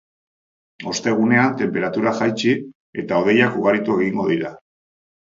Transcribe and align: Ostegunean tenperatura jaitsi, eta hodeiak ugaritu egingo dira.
Ostegunean 0.91 1.53
tenperatura 1.59 2.13
jaitsi, 2.21 2.53
eta 3.05 3.21
hodeiak 3.21 3.61
ugaritu 3.61 3.99
egingo 4.01 4.27
dira. 4.31 4.51